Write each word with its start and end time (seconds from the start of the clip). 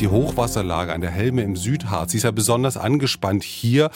Die 0.00 0.08
Hochwasserlage 0.08 0.94
an 0.94 1.02
der 1.02 1.10
Helme 1.10 1.42
im 1.42 1.56
Südharz 1.56 2.14
ist 2.14 2.22
ja 2.22 2.30
besonders 2.30 2.78
angespannt 2.78 3.44
hier. 3.44 3.90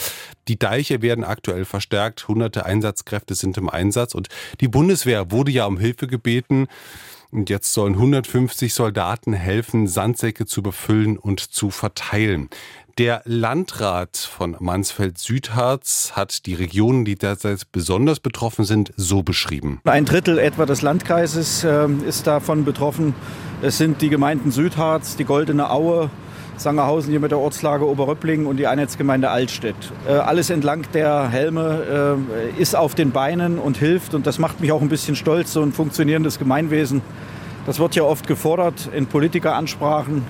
Die 0.48 0.58
Deiche 0.58 1.00
werden 1.00 1.24
aktuell 1.24 1.64
verstärkt, 1.64 2.28
hunderte 2.28 2.66
Einsatzkräfte 2.66 3.34
sind 3.34 3.56
im 3.56 3.70
Einsatz 3.70 4.14
und 4.14 4.28
die 4.60 4.68
Bundeswehr 4.68 5.30
wurde 5.30 5.50
ja 5.50 5.64
um 5.64 5.78
Hilfe 5.78 6.06
gebeten. 6.06 6.66
Und 7.30 7.48
jetzt 7.48 7.72
sollen 7.72 7.94
150 7.94 8.74
Soldaten 8.74 9.32
helfen, 9.32 9.86
Sandsäcke 9.86 10.44
zu 10.44 10.62
befüllen 10.62 11.16
und 11.16 11.40
zu 11.40 11.70
verteilen. 11.70 12.50
Der 12.98 13.22
Landrat 13.24 14.18
von 14.18 14.56
Mansfeld-Südharz 14.60 16.12
hat 16.14 16.46
die 16.46 16.54
Regionen, 16.54 17.04
die 17.04 17.16
derzeit 17.16 17.72
besonders 17.72 18.20
betroffen 18.20 18.64
sind, 18.64 18.92
so 18.96 19.24
beschrieben. 19.24 19.80
Ein 19.84 20.04
Drittel 20.04 20.38
etwa 20.38 20.64
des 20.64 20.82
Landkreises 20.82 21.64
äh, 21.64 21.88
ist 22.06 22.28
davon 22.28 22.64
betroffen. 22.64 23.14
Es 23.64 23.78
sind 23.78 24.02
die 24.02 24.10
Gemeinden 24.10 24.50
Südharz, 24.50 25.16
die 25.16 25.24
Goldene 25.24 25.70
Aue, 25.70 26.10
Sangerhausen 26.58 27.12
hier 27.12 27.18
mit 27.18 27.30
der 27.30 27.38
Ortslage 27.38 27.88
Oberröpplingen 27.88 28.44
und 28.44 28.58
die 28.58 28.66
Einheitsgemeinde 28.66 29.30
Altstedt. 29.30 29.74
Äh, 30.06 30.12
alles 30.12 30.50
entlang 30.50 30.84
der 30.92 31.30
Helme 31.30 32.18
äh, 32.58 32.60
ist 32.60 32.76
auf 32.76 32.94
den 32.94 33.10
Beinen 33.10 33.58
und 33.58 33.78
hilft 33.78 34.12
und 34.12 34.26
das 34.26 34.38
macht 34.38 34.60
mich 34.60 34.70
auch 34.70 34.82
ein 34.82 34.90
bisschen 34.90 35.16
stolz, 35.16 35.54
so 35.54 35.62
ein 35.62 35.72
funktionierendes 35.72 36.38
Gemeinwesen. 36.38 37.00
Das 37.64 37.78
wird 37.78 37.94
ja 37.94 38.02
oft 38.02 38.26
gefordert 38.26 38.90
in 38.94 39.06
Politikeransprachen. 39.06 40.24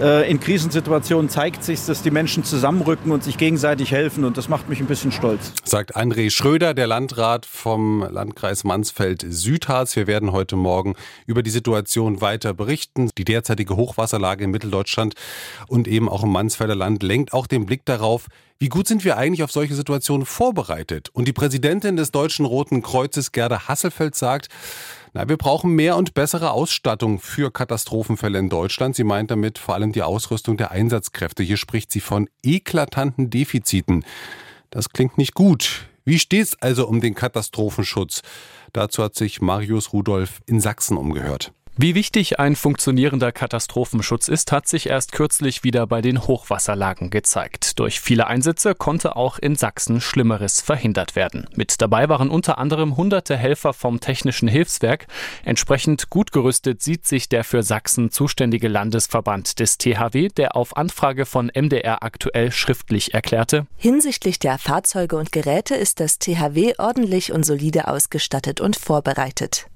Äh, 0.00 0.30
in 0.30 0.40
Krisensituationen 0.40 1.28
zeigt 1.28 1.64
sich, 1.64 1.84
dass 1.84 2.02
die 2.02 2.10
Menschen 2.10 2.44
zusammenrücken 2.44 3.12
und 3.12 3.22
sich 3.22 3.36
gegenseitig 3.36 3.92
helfen. 3.92 4.24
Und 4.24 4.36
das 4.36 4.48
macht 4.48 4.68
mich 4.68 4.80
ein 4.80 4.86
bisschen 4.86 5.12
stolz. 5.12 5.52
Sagt 5.64 5.96
André 5.96 6.30
Schröder, 6.30 6.74
der 6.74 6.86
Landrat 6.86 7.44
vom 7.46 8.06
Landkreis 8.10 8.64
Mansfeld-Südharz. 8.64 9.96
Wir 9.96 10.06
werden 10.06 10.32
heute 10.32 10.56
Morgen 10.56 10.94
über 11.26 11.42
die 11.42 11.50
Situation 11.50 12.20
weiter 12.20 12.54
berichten. 12.54 13.10
Die 13.18 13.24
derzeitige 13.24 13.76
Hochwasserlage 13.76 14.44
in 14.44 14.50
Mitteldeutschland 14.50 15.14
und 15.68 15.86
eben 15.88 16.08
auch 16.08 16.22
im 16.22 16.30
Mansfelder 16.30 16.74
Land 16.74 17.02
lenkt 17.02 17.32
auch 17.32 17.46
den 17.46 17.66
Blick 17.66 17.84
darauf, 17.84 18.26
wie 18.62 18.68
gut 18.68 18.86
sind 18.86 19.04
wir 19.04 19.16
eigentlich 19.16 19.42
auf 19.42 19.50
solche 19.50 19.74
Situationen 19.74 20.24
vorbereitet? 20.24 21.08
Und 21.12 21.26
die 21.26 21.32
Präsidentin 21.32 21.96
des 21.96 22.12
Deutschen 22.12 22.46
Roten 22.46 22.80
Kreuzes, 22.80 23.32
Gerda 23.32 23.66
Hasselfeld, 23.66 24.14
sagt, 24.14 24.48
na, 25.14 25.28
wir 25.28 25.36
brauchen 25.36 25.72
mehr 25.72 25.96
und 25.96 26.14
bessere 26.14 26.52
Ausstattung 26.52 27.20
für 27.20 27.50
Katastrophenfälle 27.50 28.38
in 28.38 28.48
Deutschland. 28.48 28.96
Sie 28.96 29.04
meint 29.04 29.30
damit 29.30 29.58
vor 29.58 29.74
allem 29.74 29.92
die 29.92 30.02
Ausrüstung 30.02 30.56
der 30.56 30.70
Einsatzkräfte. 30.70 31.42
Hier 31.42 31.58
spricht 31.58 31.92
sie 31.92 32.00
von 32.00 32.30
eklatanten 32.42 33.28
Defiziten. 33.28 34.04
Das 34.70 34.88
klingt 34.88 35.18
nicht 35.18 35.34
gut. 35.34 35.86
Wie 36.04 36.18
steht's 36.18 36.56
also 36.60 36.88
um 36.88 37.00
den 37.02 37.14
Katastrophenschutz? 37.14 38.22
Dazu 38.72 39.02
hat 39.02 39.14
sich 39.14 39.42
Marius 39.42 39.92
Rudolph 39.92 40.40
in 40.46 40.60
Sachsen 40.60 40.96
umgehört. 40.96 41.52
Wie 41.78 41.94
wichtig 41.94 42.38
ein 42.38 42.54
funktionierender 42.54 43.32
Katastrophenschutz 43.32 44.28
ist, 44.28 44.52
hat 44.52 44.68
sich 44.68 44.90
erst 44.90 45.12
kürzlich 45.12 45.64
wieder 45.64 45.86
bei 45.86 46.02
den 46.02 46.26
Hochwasserlagen 46.26 47.08
gezeigt. 47.08 47.78
Durch 47.78 47.98
viele 47.98 48.26
Einsätze 48.26 48.74
konnte 48.74 49.16
auch 49.16 49.38
in 49.38 49.56
Sachsen 49.56 50.02
Schlimmeres 50.02 50.60
verhindert 50.60 51.16
werden. 51.16 51.48
Mit 51.56 51.80
dabei 51.80 52.10
waren 52.10 52.28
unter 52.28 52.58
anderem 52.58 52.98
hunderte 52.98 53.38
Helfer 53.38 53.72
vom 53.72 54.00
Technischen 54.00 54.48
Hilfswerk. 54.48 55.06
Entsprechend 55.46 56.10
gut 56.10 56.30
gerüstet 56.30 56.82
sieht 56.82 57.06
sich 57.06 57.30
der 57.30 57.42
für 57.42 57.62
Sachsen 57.62 58.10
zuständige 58.10 58.68
Landesverband 58.68 59.58
des 59.58 59.78
THW, 59.78 60.28
der 60.28 60.56
auf 60.56 60.76
Anfrage 60.76 61.24
von 61.24 61.50
MDR 61.54 62.02
aktuell 62.02 62.52
schriftlich 62.52 63.14
erklärte, 63.14 63.66
Hinsichtlich 63.78 64.38
der 64.38 64.58
Fahrzeuge 64.58 65.16
und 65.16 65.32
Geräte 65.32 65.74
ist 65.74 66.00
das 66.00 66.18
THW 66.18 66.74
ordentlich 66.76 67.32
und 67.32 67.44
solide 67.44 67.88
ausgestattet 67.88 68.60
und 68.60 68.76
vorbereitet. 68.76 69.66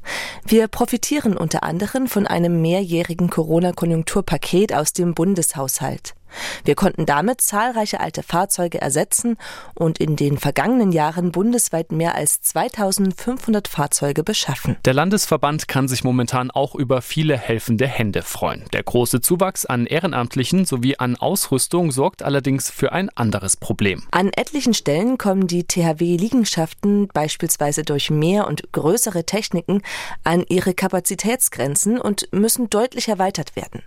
Wir 0.44 0.66
profitieren 0.66 1.36
unter 1.36 1.62
anderem 1.62 2.08
von 2.08 2.26
einem 2.26 2.60
mehrjährigen 2.60 3.30
Corona-Konjunkturpaket 3.30 4.74
aus 4.74 4.92
dem 4.92 5.14
Bundeshaushalt. 5.14 6.15
Wir 6.64 6.74
konnten 6.74 7.06
damit 7.06 7.40
zahlreiche 7.40 8.00
alte 8.00 8.22
Fahrzeuge 8.22 8.80
ersetzen 8.80 9.36
und 9.74 9.98
in 9.98 10.16
den 10.16 10.38
vergangenen 10.38 10.92
Jahren 10.92 11.32
bundesweit 11.32 11.92
mehr 11.92 12.14
als 12.14 12.42
2500 12.42 13.68
Fahrzeuge 13.68 14.22
beschaffen. 14.22 14.76
Der 14.84 14.94
Landesverband 14.94 15.68
kann 15.68 15.88
sich 15.88 16.04
momentan 16.04 16.50
auch 16.50 16.74
über 16.74 17.02
viele 17.02 17.36
helfende 17.36 17.86
Hände 17.86 18.22
freuen. 18.22 18.64
Der 18.72 18.82
große 18.82 19.20
Zuwachs 19.20 19.66
an 19.66 19.86
Ehrenamtlichen 19.86 20.64
sowie 20.64 20.96
an 20.96 21.16
Ausrüstung 21.16 21.92
sorgt 21.92 22.22
allerdings 22.22 22.70
für 22.70 22.92
ein 22.92 23.10
anderes 23.10 23.56
Problem. 23.56 24.02
An 24.10 24.30
etlichen 24.34 24.74
Stellen 24.74 25.18
kommen 25.18 25.46
die 25.46 25.64
THW-Liegenschaften 25.64 27.08
beispielsweise 27.08 27.82
durch 27.82 28.10
mehr 28.10 28.46
und 28.46 28.72
größere 28.72 29.24
Techniken 29.24 29.82
an 30.24 30.44
ihre 30.48 30.74
Kapazitätsgrenzen 30.74 32.00
und 32.00 32.28
müssen 32.32 32.70
deutlich 32.70 33.08
erweitert 33.08 33.56
werden. 33.56 33.82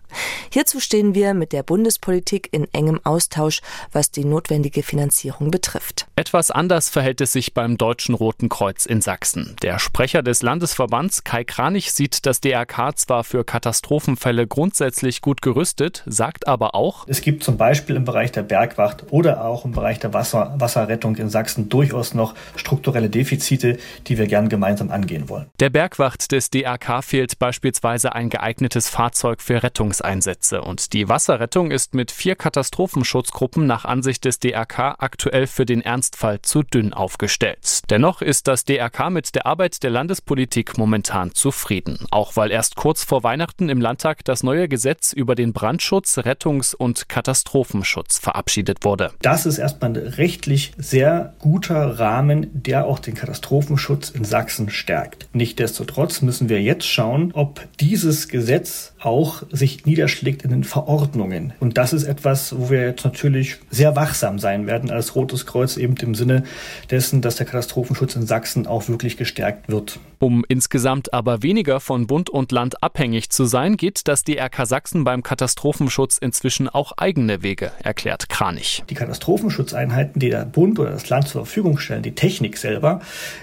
Hierzu 0.51 0.79
stehen 0.79 1.13
wir 1.13 1.35
mit 1.35 1.53
der 1.53 1.61
Bundespolitik 1.61 2.49
in 2.51 2.67
engem 2.73 2.99
Austausch, 3.03 3.61
was 3.91 4.09
die 4.09 4.25
notwendige 4.25 4.81
Finanzierung 4.81 5.51
betrifft. 5.51 6.07
Etwas 6.15 6.49
anders 6.49 6.89
verhält 6.89 7.21
es 7.21 7.33
sich 7.33 7.53
beim 7.53 7.77
Deutschen 7.77 8.15
Roten 8.15 8.49
Kreuz 8.49 8.87
in 8.87 9.01
Sachsen. 9.01 9.55
Der 9.61 9.77
Sprecher 9.77 10.23
des 10.23 10.41
Landesverbands 10.41 11.23
Kai 11.23 11.43
Kranich 11.43 11.91
sieht 11.91 12.25
das 12.25 12.41
DRK 12.41 12.97
zwar 12.97 13.23
für 13.23 13.43
Katastrophenfälle 13.43 14.47
grundsätzlich 14.47 15.21
gut 15.21 15.43
gerüstet, 15.43 16.03
sagt 16.07 16.47
aber 16.47 16.73
auch, 16.73 17.05
es 17.07 17.21
gibt 17.21 17.43
zum 17.43 17.57
Beispiel 17.57 17.95
im 17.95 18.05
Bereich 18.05 18.31
der 18.31 18.43
Bergwacht 18.43 19.05
oder 19.11 19.45
auch 19.45 19.65
im 19.65 19.71
Bereich 19.71 19.99
der 19.99 20.15
Wasser, 20.15 20.55
Wasserrettung 20.57 21.15
in 21.17 21.29
Sachsen 21.29 21.69
durchaus 21.69 22.15
noch 22.15 22.33
strukturelle 22.55 23.11
Defizite, 23.11 23.77
die 24.07 24.17
wir 24.17 24.25
gern 24.25 24.49
gemeinsam 24.49 24.89
angehen 24.89 25.29
wollen. 25.29 25.45
Der 25.59 25.69
Bergwacht 25.69 26.31
des 26.31 26.49
DRK 26.49 27.03
fehlt 27.03 27.37
beispielsweise 27.37 28.13
ein 28.13 28.31
geeignetes 28.31 28.89
Fahrzeug 28.89 29.41
für 29.41 29.61
Rettungseinsätze 29.61 30.38
und 30.53 30.93
die 30.93 31.09
Wasserrettung 31.09 31.69
ist 31.69 31.93
mit 31.93 32.11
vier 32.11 32.35
Katastrophenschutzgruppen 32.35 33.67
nach 33.67 33.85
Ansicht 33.85 34.25
des 34.25 34.39
DRK 34.39 34.95
aktuell 34.97 35.47
für 35.47 35.65
den 35.65 35.81
Ernstfall 35.81 36.41
zu 36.41 36.63
dünn 36.63 36.93
aufgestellt. 36.93 37.81
Dennoch 37.89 38.21
ist 38.21 38.47
das 38.47 38.63
DRK 38.63 39.09
mit 39.09 39.35
der 39.35 39.45
Arbeit 39.45 39.83
der 39.83 39.91
Landespolitik 39.91 40.77
momentan 40.77 41.33
zufrieden, 41.33 42.05
auch 42.09 42.35
weil 42.37 42.51
erst 42.51 42.77
kurz 42.77 43.03
vor 43.03 43.23
Weihnachten 43.23 43.67
im 43.69 43.81
Landtag 43.81 44.23
das 44.23 44.41
neue 44.41 44.67
Gesetz 44.67 45.11
über 45.11 45.35
den 45.35 45.51
Brandschutz, 45.51 46.17
Rettungs- 46.17 46.73
und 46.73 47.09
Katastrophenschutz 47.09 48.17
verabschiedet 48.17 48.85
wurde. 48.85 49.11
Das 49.21 49.45
ist 49.45 49.57
erstmal 49.57 49.91
ein 49.91 49.97
rechtlich 49.97 50.71
sehr 50.77 51.33
guter 51.39 51.99
Rahmen, 51.99 52.47
der 52.53 52.85
auch 52.85 52.99
den 52.99 53.15
Katastrophenschutz 53.15 54.09
in 54.09 54.23
Sachsen 54.23 54.69
stärkt. 54.69 55.27
Nichtsdestotrotz 55.33 56.21
müssen 56.21 56.49
wir 56.49 56.61
jetzt 56.61 56.87
schauen, 56.87 57.31
ob 57.33 57.67
dieses 57.79 58.29
Gesetz 58.29 58.93
auch 58.99 59.43
sich 59.51 59.85
niederschlägt 59.85 60.28
in 60.29 60.49
den 60.49 60.63
Verordnungen. 60.63 61.53
Und 61.59 61.77
das 61.77 61.93
ist 61.93 62.03
etwas, 62.03 62.57
wo 62.57 62.69
wir 62.69 62.81
jetzt 62.81 63.03
natürlich 63.03 63.57
sehr 63.69 63.95
wachsam 63.95 64.39
sein 64.39 64.67
werden 64.67 64.91
als 64.91 65.15
Rotes 65.15 65.45
Kreuz, 65.45 65.77
eben 65.77 65.95
im 65.97 66.15
Sinne 66.15 66.43
dessen, 66.89 67.21
dass 67.21 67.35
der 67.35 67.45
Katastrophenschutz 67.45 68.15
in 68.15 68.25
Sachsen 68.25 68.67
auch 68.67 68.87
wirklich 68.87 69.17
gestärkt 69.17 69.69
wird. 69.69 69.99
Um 70.19 70.45
insgesamt 70.47 71.13
aber 71.13 71.43
weniger 71.43 71.79
von 71.79 72.07
Bund 72.07 72.29
und 72.29 72.51
Land 72.51 72.83
abhängig 72.83 73.29
zu 73.29 73.45
sein, 73.45 73.77
geht 73.77 74.07
das 74.07 74.23
DRK 74.23 74.65
Sachsen 74.65 75.03
beim 75.03 75.23
Katastrophenschutz 75.23 76.17
inzwischen 76.17 76.69
auch 76.69 76.93
eigene 76.97 77.43
Wege, 77.43 77.71
erklärt 77.83 78.29
Kranich. 78.29 78.83
Die 78.89 78.95
Katastrophenschutzeinheiten, 78.95 80.19
die 80.19 80.29
der 80.29 80.45
Bund 80.45 80.79
oder 80.79 80.91
das 80.91 81.09
Land 81.09 81.27
zur 81.27 81.45
Verfügung 81.45 81.77
stellen, 81.77 82.03
die 82.03 82.15
Technik 82.15 82.57
selber, 82.57 83.01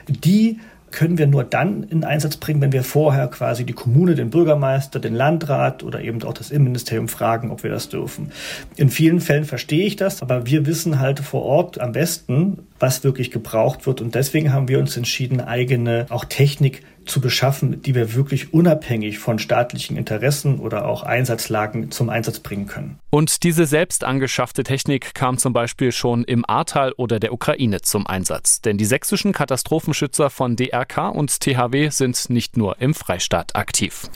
die 0.09 0.61
können 0.91 1.19
wir 1.19 1.27
nur 1.27 1.45
dann 1.45 1.83
in 1.83 2.05
Einsatz 2.05 2.37
bringen, 2.37 2.61
wenn 2.61 2.73
wir 2.73 2.85
vorher 2.85 3.29
quasi 3.29 3.65
die 3.65 3.73
Kommune, 3.73 4.15
den 4.15 4.31
Bürgermeister, 4.31 5.01
den 5.01 5.15
Landrat 5.15 5.83
oder 5.83 6.01
eben 6.01 6.23
auch 6.23 6.33
das 6.33 6.51
Innenministerium 6.51 7.09
fragen, 7.09 7.51
ob 7.51 7.63
wir 7.63 7.71
das 7.71 7.89
dürfen. 7.89 8.31
In 8.77 8.89
vielen 8.89 9.21
Fällen 9.21 9.45
verstehe 9.45 9.87
ich 9.87 9.97
das, 9.97 10.23
aber 10.23 10.47
wir 10.47 10.67
wissen 10.67 10.99
halt 11.01 11.21
vor 11.21 11.43
Ort 11.43 11.81
am 11.81 11.93
besten, 11.93 12.60
was 12.78 13.05
wirklich 13.05 13.31
gebraucht 13.31 13.87
wird. 13.87 14.01
Und 14.01 14.15
deswegen 14.15 14.53
haben 14.53 14.69
wir 14.69 14.78
uns 14.78 14.97
entschieden, 14.97 15.41
eigene 15.41 16.07
auch 16.09 16.25
Technik 16.25 16.83
zu 17.07 17.21
beschaffen, 17.21 17.83
die 17.83 17.95
wir 17.95 18.15
wirklich 18.15 18.53
unabhängig 18.53 19.19
von 19.19 19.39
staatlichen 19.39 19.97
Interessen 19.97 20.59
oder 20.59 20.87
auch 20.87 21.03
Einsatzlagen 21.03 21.91
zum 21.91 22.11
Einsatz 22.11 22.41
bringen 22.41 22.67
können. 22.67 22.99
Und 23.11 23.43
diese 23.45 23.67
selbst 23.67 24.05
angeschaffte 24.05 24.63
Technik 24.63 25.15
kam 25.15 25.39
zum 25.39 25.53
Beispiel 25.53 25.93
schon 25.93 26.25
im 26.25 26.45
Ahrtal 26.47 26.93
oder 26.93 27.19
der 27.19 27.33
Ukraine 27.33 27.81
zum 27.81 28.07
Einsatz. 28.07 28.61
Denn 28.61 28.79
die 28.79 28.85
sächsischen 28.85 29.33
Katastrophenschützer 29.33 30.31
von 30.31 30.57
DRK 30.57 31.09
und 31.09 31.41
THW 31.41 31.89
sind 31.91 32.31
nicht 32.31 32.57
nur 32.57 32.81
im 32.81 32.95
Freistaat 32.95 33.57
aktiv. 33.57 34.11